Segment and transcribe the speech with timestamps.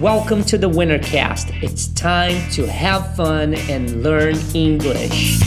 [0.00, 1.62] Welcome to the Wintercast.
[1.62, 5.38] It's time to have fun and learn English.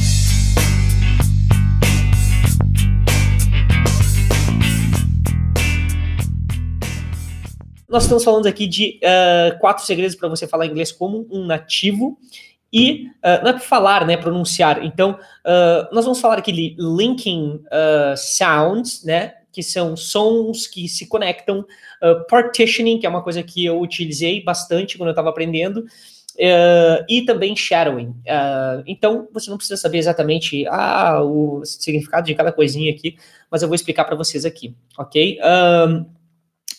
[7.90, 12.20] Nós estamos falando aqui de uh, quatro segredos para você falar inglês como um nativo.
[12.72, 14.18] E uh, não é para falar, né?
[14.18, 14.86] Pronunciar.
[14.86, 17.60] Então, uh, nós vamos falar aqui de linking
[18.16, 19.34] sounds, né?
[19.54, 24.44] Que são sons que se conectam, uh, partitioning, que é uma coisa que eu utilizei
[24.44, 28.08] bastante quando eu estava aprendendo, uh, e também shadowing.
[28.08, 33.16] Uh, então, você não precisa saber exatamente ah, o significado de cada coisinha aqui,
[33.50, 35.38] mas eu vou explicar para vocês aqui, ok?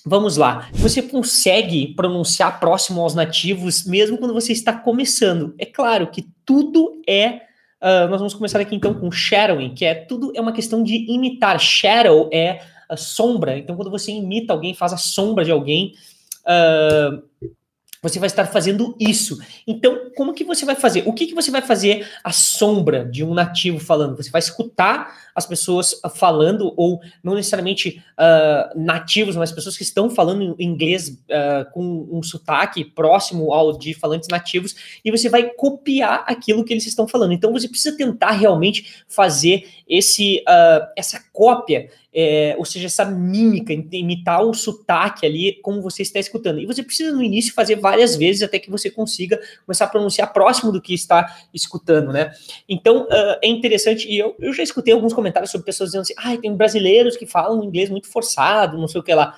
[0.07, 0.69] Vamos lá.
[0.75, 5.55] Você consegue pronunciar próximo aos nativos mesmo quando você está começando.
[5.59, 7.41] É claro que tudo é
[7.85, 11.05] Uh, nós vamos começar aqui então com shadowing, que é tudo é uma questão de
[11.13, 11.61] imitar.
[11.61, 13.59] Shadow é a sombra.
[13.59, 15.93] Então, quando você imita alguém, faz a sombra de alguém,
[16.47, 17.23] uh,
[18.01, 19.39] você vai estar fazendo isso.
[19.67, 21.03] Então, como que você vai fazer?
[21.07, 24.17] O que, que você vai fazer a sombra de um nativo falando?
[24.17, 30.09] Você vai escutar as pessoas falando, ou não necessariamente uh, nativos, mas pessoas que estão
[30.09, 36.25] falando inglês uh, com um sotaque próximo ao de falantes nativos, e você vai copiar
[36.27, 37.33] aquilo que eles estão falando.
[37.33, 43.73] Então, você precisa tentar realmente fazer esse, uh, essa cópia é, ou seja, essa mímica,
[43.73, 46.61] imitar o sotaque ali, como você está escutando.
[46.61, 50.33] E você precisa, no início, fazer várias vezes até que você consiga começar a pronunciar
[50.33, 52.31] próximo do que está escutando, né?
[52.69, 56.15] Então, uh, é interessante, e eu, eu já escutei alguns comentários sobre pessoas dizendo assim,
[56.17, 59.35] ah, tem brasileiros que falam inglês muito forçado, não sei o que lá.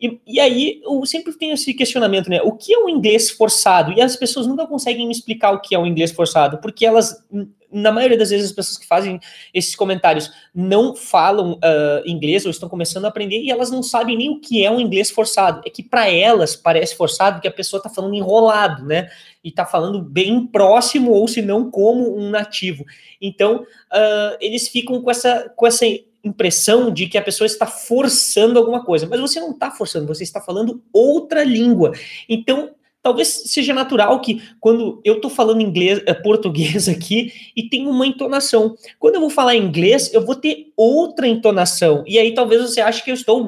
[0.00, 2.40] E, e, aí eu sempre tenho esse questionamento, né?
[2.42, 3.92] O que é o inglês forçado?
[3.92, 7.24] E as pessoas nunca conseguem me explicar o que é o inglês forçado, porque elas
[7.70, 9.20] na maioria das vezes as pessoas que fazem
[9.52, 14.16] esses comentários não falam uh, inglês ou estão começando a aprender e elas não sabem
[14.16, 15.60] nem o que é um inglês forçado.
[15.66, 19.08] É que para elas parece forçado que a pessoa está falando enrolado, né?
[19.44, 22.84] E está falando bem próximo ou se não como um nativo.
[23.20, 25.84] Então uh, eles ficam com essa, com essa
[26.24, 30.22] impressão de que a pessoa está forçando alguma coisa, mas você não está forçando, você
[30.22, 31.92] está falando outra língua.
[32.28, 32.70] Então
[33.02, 38.06] talvez seja natural que quando eu estou falando inglês, é, português aqui e tem uma
[38.06, 42.04] entonação, quando eu vou falar inglês, eu vou ter outra entonação.
[42.06, 43.46] E aí talvez você ache que eu estou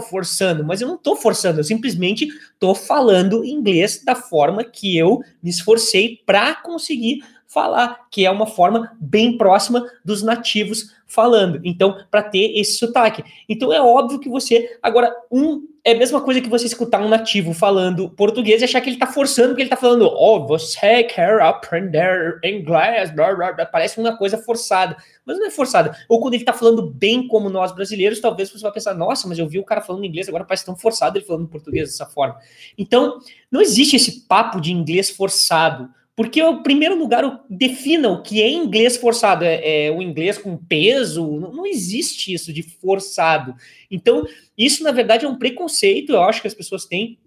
[0.00, 5.20] forçando, mas eu não estou forçando, eu simplesmente estou falando inglês da forma que eu
[5.42, 11.60] me esforcei para conseguir falar, que é uma forma bem próxima dos nativos falando.
[11.64, 13.24] Então, para ter esse sotaque.
[13.48, 14.78] Então, é óbvio que você.
[14.82, 15.66] Agora, um.
[15.88, 18.96] É a mesma coisa que você escutar um nativo falando português e achar que ele
[18.96, 23.64] está forçando, porque ele está falando, oh, você quer aprender inglês, blá, blá, blá.
[23.64, 25.96] parece uma coisa forçada, mas não é forçada.
[26.06, 29.38] Ou quando ele está falando bem como nós brasileiros, talvez você vai pensar, nossa, mas
[29.38, 32.36] eu vi o cara falando inglês, agora parece tão forçado ele falando português dessa forma.
[32.76, 33.18] Então,
[33.50, 35.88] não existe esse papo de inglês forçado.
[36.18, 39.44] Porque, em primeiro lugar, defina o que é inglês forçado.
[39.44, 41.24] É, é o inglês com peso?
[41.38, 43.54] Não, não, existe isso de forçado.
[43.88, 44.26] Então,
[44.58, 47.20] isso, na verdade, é um preconceito, eu acho que as pessoas têm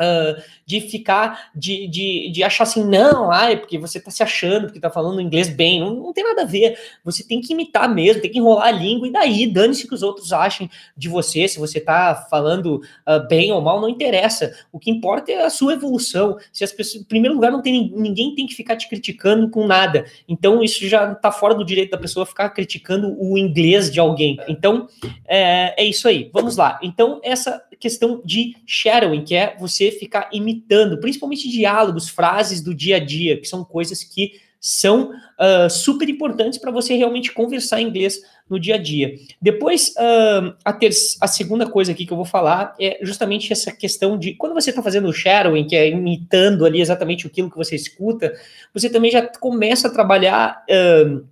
[0.00, 4.66] Uh, de ficar, de, de, de achar assim, não, ai, porque você tá se achando,
[4.66, 6.78] porque tá falando inglês bem, não, não tem nada a ver.
[7.04, 10.02] Você tem que imitar mesmo, tem que enrolar a língua, e daí, dane-se que os
[10.02, 14.54] outros achem de você, se você tá falando uh, bem ou mal, não interessa.
[14.70, 16.36] O que importa é a sua evolução.
[16.52, 19.66] Se as pessoas, em primeiro lugar, não tem ninguém tem que ficar te criticando com
[19.66, 20.04] nada.
[20.28, 24.38] Então, isso já tá fora do direito da pessoa ficar criticando o inglês de alguém.
[24.48, 24.88] Então,
[25.26, 26.30] é, é isso aí.
[26.32, 26.78] Vamos lá.
[26.82, 32.96] Então, essa questão de shadowing, que é você ficar imitando, principalmente diálogos, frases do dia
[32.96, 38.20] a dia, que são coisas que são uh, super importantes para você realmente conversar inglês
[38.48, 39.14] no dia a dia.
[39.40, 43.70] Depois, uh, a, ter a segunda coisa aqui que eu vou falar é justamente essa
[43.70, 47.56] questão de quando você está fazendo o shadowing, que é imitando ali exatamente aquilo que
[47.56, 48.32] você escuta,
[48.74, 51.24] você também já começa a trabalhar, uh,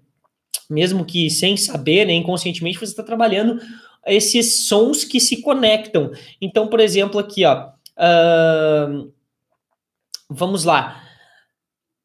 [0.71, 3.61] mesmo que sem saber, né, inconscientemente, você está trabalhando
[4.07, 6.13] esses sons que se conectam.
[6.41, 7.71] Então, por exemplo, aqui, ó.
[7.99, 9.13] Uh,
[10.29, 11.03] vamos lá.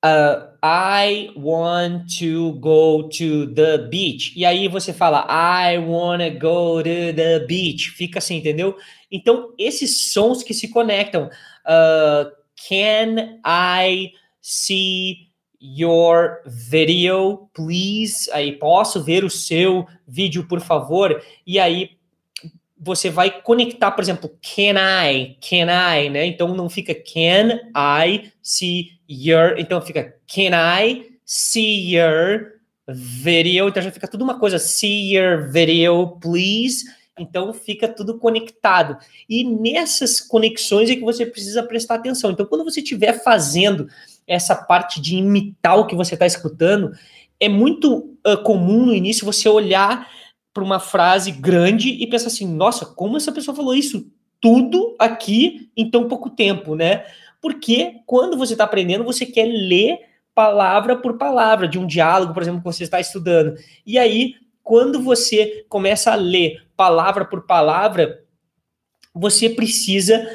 [0.04, 4.34] Uh, I want to go to the beach.
[4.36, 7.90] E aí você fala, I wanna go to the beach.
[7.92, 8.78] Fica assim, entendeu?
[9.12, 11.30] Então, esses sons que se conectam.
[11.66, 12.32] Uh,
[12.68, 18.30] can I see your video, please.
[18.32, 21.22] Aí, posso ver o seu vídeo, por favor?
[21.46, 21.99] E aí,
[22.80, 26.26] você vai conectar, por exemplo, can I, can I, né?
[26.26, 33.84] Então não fica can I see your, então fica can I see your video, então
[33.84, 36.86] já fica tudo uma coisa, see your video, please.
[37.20, 38.98] Então fica tudo conectado.
[39.28, 42.32] E nessas conexões é que você precisa prestar atenção.
[42.32, 43.90] Então, quando você estiver fazendo
[44.26, 46.92] essa parte de imitar o que você está escutando,
[47.40, 50.08] é muito uh, comum no início você olhar
[50.54, 54.12] para uma frase grande e pensar assim: nossa, como essa pessoa falou isso
[54.42, 57.06] tudo aqui em tão pouco tempo, né?
[57.42, 60.00] Porque quando você está aprendendo, você quer ler
[60.34, 63.56] palavra por palavra de um diálogo, por exemplo, que você está estudando.
[63.86, 68.24] E aí, quando você começa a ler palavra por palavra,
[69.14, 70.30] você precisa,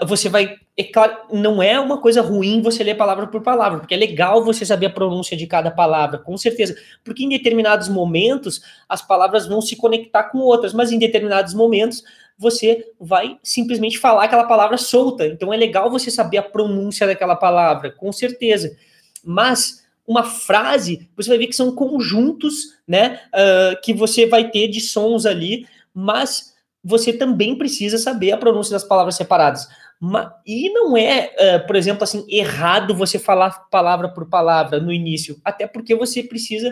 [0.00, 3.78] uh, você vai, é claro, não é uma coisa ruim você ler palavra por palavra,
[3.78, 7.88] porque é legal você saber a pronúncia de cada palavra, com certeza, porque em determinados
[7.88, 12.02] momentos as palavras vão se conectar com outras, mas em determinados momentos
[12.36, 17.36] você vai simplesmente falar aquela palavra solta, então é legal você saber a pronúncia daquela
[17.36, 18.76] palavra, com certeza,
[19.24, 24.66] mas uma frase, você vai ver que são conjuntos, né, uh, que você vai ter
[24.68, 26.52] de sons ali, mas
[26.84, 29.66] você também precisa saber a pronúncia das palavras separadas.
[30.46, 35.40] E não é, uh, por exemplo, assim, errado você falar palavra por palavra no início,
[35.44, 36.70] até porque você precisa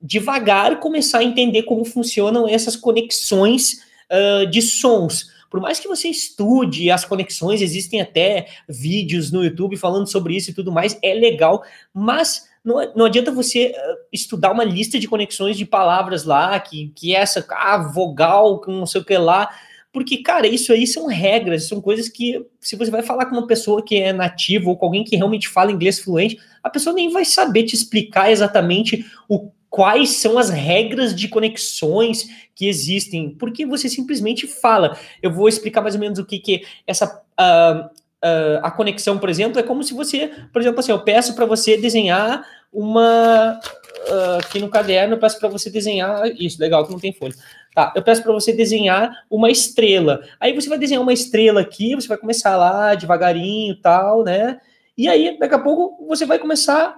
[0.00, 3.80] devagar começar a entender como funcionam essas conexões
[4.10, 5.32] uh, de sons.
[5.48, 10.50] Por mais que você estude as conexões, existem até vídeos no YouTube falando sobre isso
[10.50, 11.62] e tudo mais, é legal,
[11.92, 17.14] mas não, adianta você uh, estudar uma lista de conexões de palavras lá, que, que
[17.14, 19.48] é essa ah, vogal, não sei o que lá,
[19.94, 23.46] porque, cara, isso aí são regras, são coisas que, se você vai falar com uma
[23.46, 27.10] pessoa que é nativa ou com alguém que realmente fala inglês fluente, a pessoa nem
[27.10, 33.64] vai saber te explicar exatamente o quais são as regras de conexões que existem, porque
[33.64, 34.98] você simplesmente fala.
[35.22, 37.22] Eu vou explicar mais ou menos o que, que é essa.
[37.40, 37.86] Uh,
[38.24, 41.46] uh, a conexão, por exemplo, é como se você, por exemplo, assim, eu peço para
[41.46, 43.60] você desenhar uma.
[44.08, 46.26] Uh, aqui no caderno, eu peço para você desenhar.
[46.36, 47.34] Isso, legal, que não tem folha.
[47.74, 50.22] Tá, eu peço para você desenhar uma estrela.
[50.38, 54.60] Aí você vai desenhar uma estrela aqui, você vai começar lá devagarinho tal, né?
[54.96, 56.96] E aí, daqui a pouco, você vai começar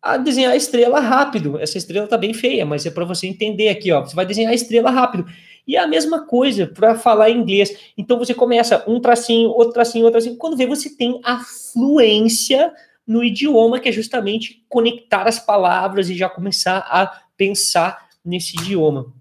[0.00, 1.58] a desenhar a estrela rápido.
[1.58, 4.02] Essa estrela tá bem feia, mas é para você entender aqui, ó.
[4.02, 5.26] Você vai desenhar a estrela rápido.
[5.66, 7.92] E é a mesma coisa para falar inglês.
[7.98, 10.38] Então você começa um tracinho, outro tracinho, outro tracinho.
[10.38, 11.40] Quando vê, você tem a
[11.72, 12.72] fluência
[13.04, 19.17] no idioma, que é justamente conectar as palavras e já começar a pensar nesse idioma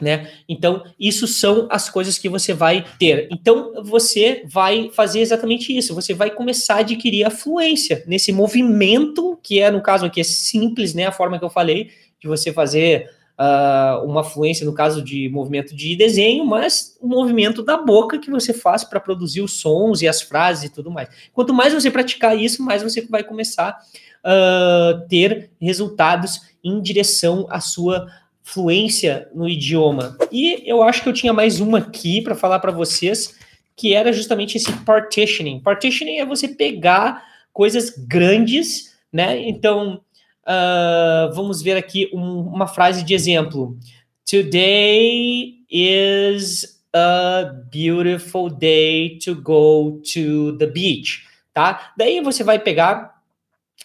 [0.00, 0.30] né?
[0.48, 3.28] Então, isso são as coisas que você vai ter.
[3.30, 5.94] Então, você vai fazer exatamente isso.
[5.94, 10.24] Você vai começar a adquirir a fluência nesse movimento, que é, no caso aqui, é
[10.24, 11.06] simples, né?
[11.06, 11.90] A forma que eu falei,
[12.20, 17.62] de você fazer uh, uma fluência, no caso de movimento de desenho, mas o movimento
[17.62, 21.08] da boca que você faz para produzir os sons e as frases e tudo mais.
[21.32, 23.78] Quanto mais você praticar isso, mais você vai começar
[24.24, 28.06] a uh, ter resultados em direção à sua
[28.46, 30.16] fluência no idioma.
[30.30, 33.36] E eu acho que eu tinha mais uma aqui para falar para vocês,
[33.74, 35.58] que era justamente esse partitioning.
[35.58, 39.48] Partitioning é você pegar coisas grandes, né?
[39.48, 40.00] Então,
[40.46, 43.76] uh, vamos ver aqui um, uma frase de exemplo.
[44.24, 51.92] Today is a beautiful day to go to the beach, tá?
[51.98, 53.20] Daí você vai pegar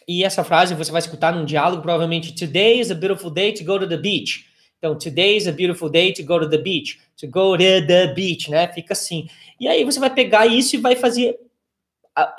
[0.07, 3.63] e essa frase você vai escutar num diálogo, provavelmente, Today is a beautiful day to
[3.63, 4.50] go to the beach.
[4.81, 6.99] Então, today is a beautiful day to go to the beach.
[7.17, 8.67] To go to the beach, né?
[8.67, 9.27] Fica assim.
[9.59, 11.37] E aí você vai pegar isso e vai fazer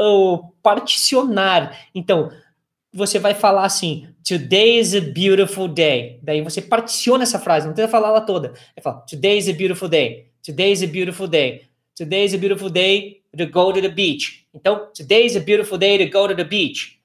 [0.00, 1.78] o particionar.
[1.94, 2.32] Então,
[2.92, 6.18] você vai falar assim: Today is a beautiful day.
[6.20, 8.48] Daí você particiona essa frase, não tenta falar ela toda.
[8.48, 10.26] Vai falar: Today is a beautiful day.
[10.42, 11.68] Today is a beautiful day.
[11.94, 14.48] Today is a beautiful day to go to the beach.
[14.52, 16.98] Então, today is a beautiful day to go to the beach.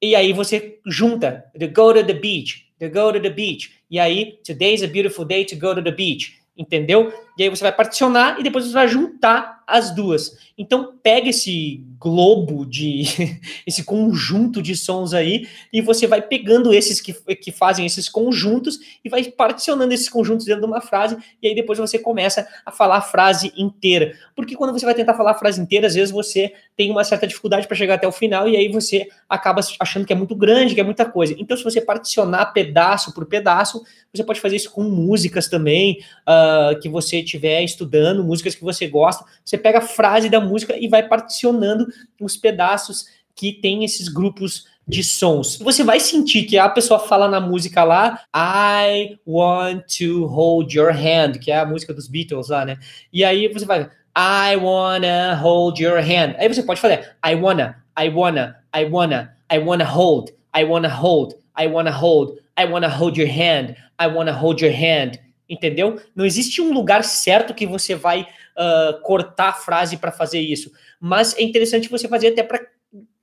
[0.00, 3.77] E aí você junta to go to the beach, to go to the beach.
[3.90, 6.38] E aí, today's a beautiful day to go to the beach.
[6.56, 7.12] Entendeu?
[7.38, 10.36] E aí você vai particionar e depois você vai juntar as duas.
[10.56, 13.02] Então, pega esse globo de
[13.66, 18.78] esse conjunto de sons aí e você vai pegando esses que, que fazem esses conjuntos
[19.04, 22.72] e vai particionando esses conjuntos dentro de uma frase e aí depois você começa a
[22.72, 24.14] falar a frase inteira.
[24.34, 27.26] Porque quando você vai tentar falar a frase inteira, às vezes você tem uma certa
[27.26, 30.74] dificuldade para chegar até o final e aí você acaba achando que é muito grande,
[30.74, 31.34] que é muita coisa.
[31.38, 33.82] Então, se você particionar pedaço por pedaço,
[34.14, 38.86] você pode fazer isso com músicas também, uh, que você estiver estudando, músicas que você
[38.86, 39.24] gosta.
[39.44, 41.86] Você pega a frase da música e vai particionando
[42.20, 45.58] os pedaços que tem esses grupos de sons.
[45.58, 50.90] Você vai sentir que a pessoa fala na música lá, I want to hold your
[50.90, 52.78] hand, que é a música dos Beatles lá, né?
[53.12, 56.34] E aí você vai, I wanna hold your hand.
[56.38, 60.88] Aí você pode falar, I wanna, I wanna, I wanna, I wanna hold, I wanna
[60.88, 65.18] hold, I wanna hold, I wanna hold your hand, I wanna hold your hand.
[65.48, 66.00] entendeu?
[66.14, 68.26] Não existe um lugar certo que você vai
[68.58, 72.60] uh, cortar a frase para fazer isso, mas é interessante você fazer até para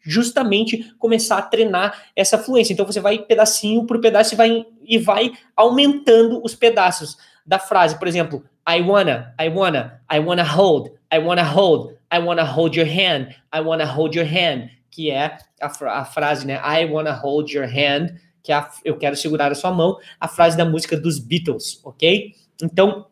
[0.06, 2.72] justamente começar a treinar essa fluência.
[2.72, 7.98] Então você vai pedacinho por pedaço e vai, e vai aumentando os pedaços da frase.
[7.98, 12.77] Por exemplo, I wanna, I wanna, I wanna hold, I wanna hold, I wanna hold
[12.77, 16.62] your hand, I wanna hold your hand, que é a, a frase, né?
[16.63, 20.27] I wanna hold your hand, que é a, eu quero segurar a sua mão, a
[20.27, 22.32] frase da música dos Beatles, ok?
[22.62, 23.08] Então,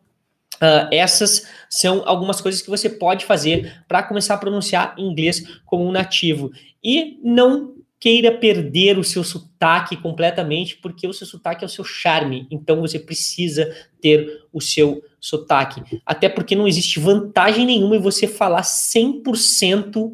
[0.56, 5.86] Uh, essas são algumas coisas que você pode fazer para começar a pronunciar inglês como
[5.86, 6.50] um nativo.
[6.82, 11.84] E não queira perder o seu sotaque completamente, porque o seu sotaque é o seu
[11.84, 12.46] charme.
[12.50, 15.82] Então você precisa ter o seu sotaque.
[16.04, 20.12] Até porque não existe vantagem nenhuma em você falar 100%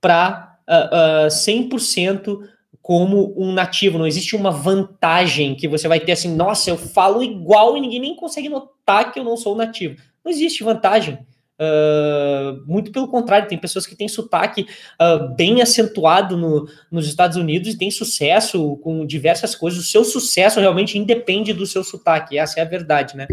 [0.00, 2.38] para uh, uh, 100%
[2.84, 3.96] como um nativo.
[3.96, 7.98] Não existe uma vantagem que você vai ter assim, nossa, eu falo igual e ninguém
[7.98, 9.96] nem consegue notar que eu não sou nativo.
[10.22, 11.18] Não existe vantagem.
[11.58, 14.66] Uh, muito pelo contrário, tem pessoas que têm sotaque
[15.00, 19.80] uh, bem acentuado no, nos Estados Unidos e têm sucesso com diversas coisas.
[19.80, 23.26] O seu sucesso realmente independe do seu sotaque, essa é a verdade, né?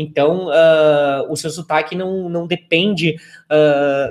[0.00, 3.16] Então, uh, o seu sotaque não, não depende,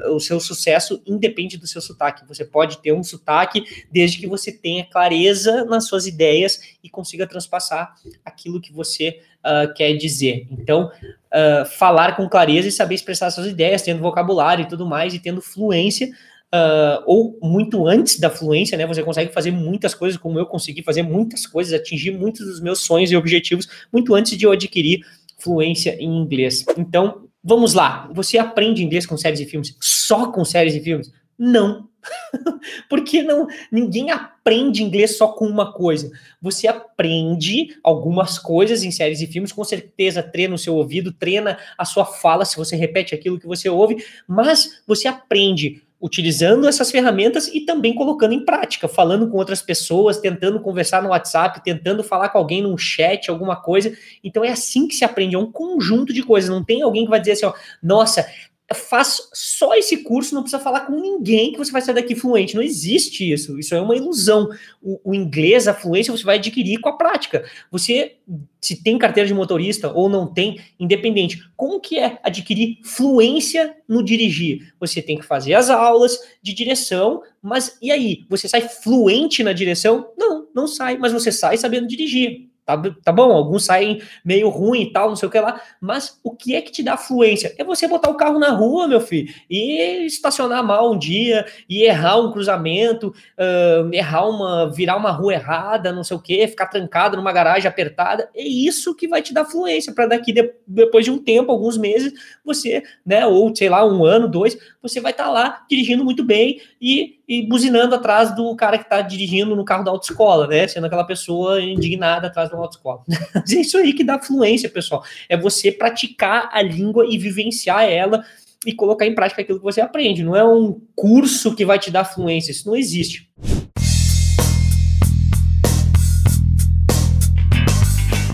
[0.09, 2.27] o seu sucesso independe do seu sotaque.
[2.27, 7.25] Você pode ter um sotaque desde que você tenha clareza nas suas ideias e consiga
[7.25, 7.93] transpassar
[8.25, 10.47] aquilo que você uh, quer dizer.
[10.51, 15.13] Então, uh, falar com clareza e saber expressar suas ideias, tendo vocabulário e tudo mais,
[15.13, 16.07] e tendo fluência,
[16.53, 18.85] uh, ou muito antes da fluência, né?
[18.85, 22.79] Você consegue fazer muitas coisas, como eu consegui fazer muitas coisas, atingir muitos dos meus
[22.79, 25.01] sonhos e objetivos muito antes de eu adquirir
[25.37, 26.65] fluência em inglês.
[26.77, 28.09] Então, vamos lá.
[28.13, 29.75] Você aprende inglês com séries e filmes?
[29.79, 31.11] Só com séries e filmes?
[31.37, 31.87] Não.
[32.89, 36.11] Porque não, ninguém aprende inglês só com uma coisa.
[36.41, 41.57] Você aprende algumas coisas em séries e filmes, com certeza treina o seu ouvido, treina
[41.77, 46.91] a sua fala se você repete aquilo que você ouve, mas você aprende utilizando essas
[46.91, 52.03] ferramentas e também colocando em prática, falando com outras pessoas, tentando conversar no WhatsApp, tentando
[52.03, 53.95] falar com alguém num chat, alguma coisa.
[54.23, 56.49] Então é assim que se aprende, é um conjunto de coisas.
[56.49, 58.27] Não tem alguém que vai dizer assim, ó, nossa,
[58.75, 62.55] faz só esse curso, não precisa falar com ninguém que você vai sair daqui fluente.
[62.55, 63.57] Não existe isso.
[63.57, 64.49] Isso é uma ilusão.
[64.81, 67.45] O, o, inglês, a fluência, você vai adquirir com a prática.
[67.71, 68.17] Você,
[68.61, 71.41] se tem carteira de motorista ou não tem, independente.
[71.55, 74.73] Como que é adquirir fluência no dirigir?
[74.79, 78.25] Você tem que fazer as aulas de direção, mas e aí?
[78.29, 80.11] Você sai fluente na direção?
[80.17, 82.49] Não, não sai, mas você sai sabendo dirigir.
[82.67, 86.19] Tá, tá bom, alguns saem meio ruim e tal, não sei o que lá, mas
[86.21, 87.55] o que é que te dá fluência?
[87.57, 91.83] É você botar o carro na rua, meu filho, e estacionar mal um dia, e
[91.83, 96.65] errar um cruzamento, uh, errar uma, virar uma rua errada, não sei o que, ficar
[96.65, 98.29] trancado numa garagem apertada.
[98.35, 101.77] É isso que vai te dar fluência, para daqui, de, depois de um tempo, alguns
[101.77, 102.11] meses,
[102.43, 106.21] você, né, ou sei lá, um ano, dois, você vai estar tá lá dirigindo muito
[106.21, 110.67] bem e e buzinando atrás do cara que está dirigindo no carro da autoescola, né?
[110.67, 113.03] Sendo aquela pessoa indignada atrás da autoescola.
[113.35, 115.03] Mas é isso aí que dá fluência, pessoal.
[115.27, 118.23] É você praticar a língua e vivenciar ela
[118.65, 120.23] e colocar em prática aquilo que você aprende.
[120.23, 123.29] Não é um curso que vai te dar fluência, isso não existe.